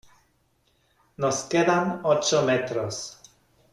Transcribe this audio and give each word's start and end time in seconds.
nos 1.17 1.43
quedan 1.43 1.99
ocho 2.03 2.41
metros. 2.41 3.19